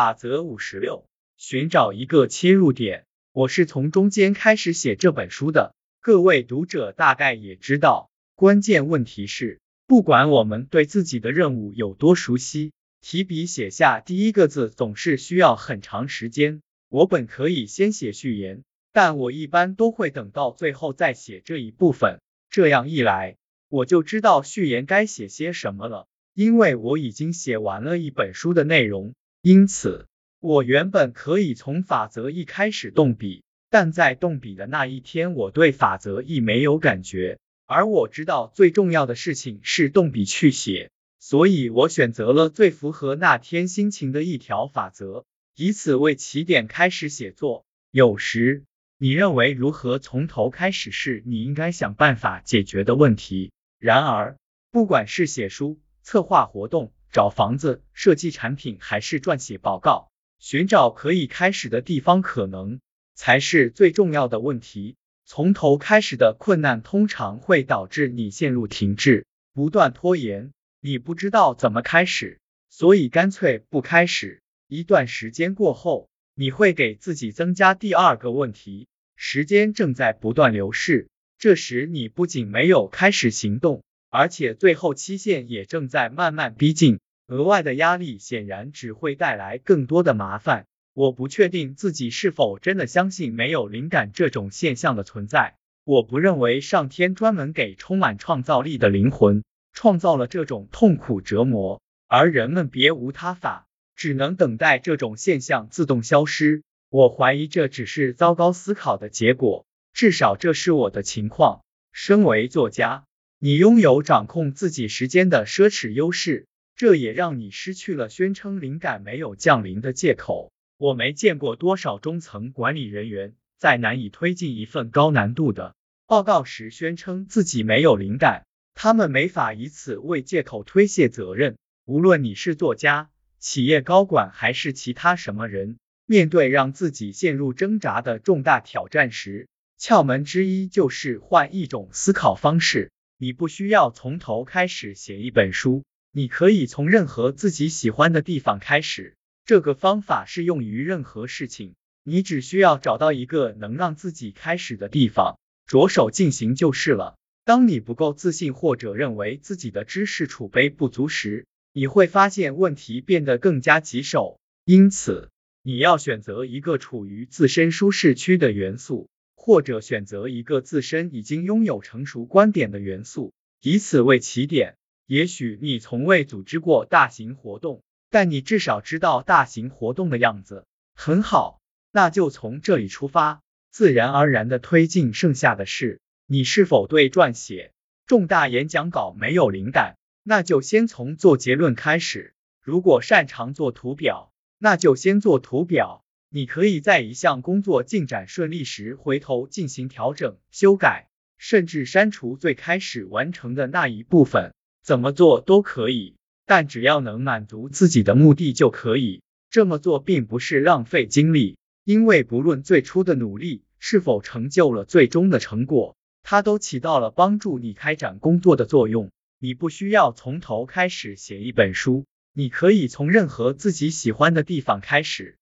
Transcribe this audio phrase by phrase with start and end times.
[0.00, 1.04] 法则五十六，
[1.36, 3.04] 寻找一个切入点。
[3.34, 8.10] 我是从中间开始写这本书的，各位读者大概也知道。
[8.34, 16.62] 关键问题是，不管我们对自己的任务有多熟悉，提笔写下第一个字总是需要很长时间。
[16.88, 18.62] 我本可以先写序言，
[18.94, 22.22] 但我一般都会等到最后再写这一部分。
[22.48, 23.36] 这样一来，
[23.68, 29.12] 我就知道序言该写些什么了，因为我已经写完了一本书的内容。
[29.42, 30.06] 因此，
[30.38, 45.24] 我原本可以从法则一开始动笔，但在动笔的那一天，我对法则一没有感觉，而我知道最重要的事情是动笔去写，所以我选择了最符合那天心情的一条法则，
[45.56, 47.64] 以此为起点开始写作。
[47.90, 48.64] 有时，
[48.98, 54.36] 你认为如何从头开始是你应该想办法解决的问题，然而，
[54.70, 62.80] 不管是写书、策划活动，找房子、设计产品还是撰写报告，寻找可以开始的地方，可能
[63.14, 64.96] 才是最重要的问题。
[65.24, 70.52] 从头开始的困难通常会导致你陷入停滞，不断拖延。
[70.80, 74.40] 你不知道怎么开始，所以干脆不开始。
[74.68, 78.86] 一段时间过后，你会给自己增加第二个问题。
[79.16, 83.82] 时间正在不断流逝，这时你不仅没有开始行动。
[84.12, 86.98] 而且最后期限也正在慢慢逼近，
[87.30, 90.66] 额外的压力显然只会带来更多的麻烦。
[90.94, 95.54] 我不确定自己是否真的相信没有灵感这种现象的存在。
[95.84, 106.64] 我不认为上天专门给充满创造力的灵魂创造了这种痛苦折磨，而人们别无他法，只能等待这种现象自动消失。
[106.88, 111.62] 我怀疑这只是糟糕思考的结果，至少这是我的情况。
[111.92, 113.04] 身为作家。
[113.42, 116.46] 你拥有掌控自己时间的奢侈优势，
[116.80, 120.50] 这也让你失去了宣称灵感没有降临的借口。
[120.78, 125.74] 我没见过多少中层管理人员在难以推进一份高难度的
[126.06, 131.58] 报告时宣称自己没有灵感，他们没法以此为借口推卸责任。
[131.84, 135.76] 无论你是作家、企业高管还是其他什么人，
[136.06, 142.90] 面对让自己陷入挣扎的重大挑战时，窍门之一就是换一种思考方式。
[143.18, 149.16] 你不需要从头开始写一本书，你可以从任何自己喜欢的地方开始。
[149.44, 157.16] 这个方法适用于任何事情，你只需要找到一个能让自己开始的地方，着手进行就是了。
[157.44, 164.40] 当你不够自信或者认为自己的知识储备不足时，你会发现问题变得更加棘手。
[164.64, 165.30] 因此，
[165.62, 169.08] 你要选择一个处于自身舒适区的元素。
[169.42, 173.32] 或者选择一个自身已经拥有成熟观点的元素，
[173.62, 174.76] 以此为起点。
[175.10, 180.66] 也许你从未组织过大型活动，但你至少知道大型活动的样子。
[180.94, 181.60] 很好，
[181.90, 186.00] 那就从这里出发，自然而然的推进剩下的事。
[186.26, 187.72] 你是否对撰写
[188.06, 189.96] 重大演讲稿没有灵感？
[190.22, 192.32] 那就先从做结论开始。
[192.62, 196.04] 如果擅长做图表，那就先做图表。
[196.28, 204.54] 你可以在一项工作进展顺利时回头进行调整、修改，甚至删除最开始完成的那一部分。
[204.82, 206.14] 怎么做都可以，
[206.46, 209.22] 但只要能满足自己的目的就可以。
[209.50, 219.10] 这么做并不是浪费精力，因为不论最初的努力是否成就了最终的成果，它都起到了帮助你开展工作的作用。
[219.40, 225.38] 你不需要从头开始写一本书，你可以从任何自己喜欢的地方开始。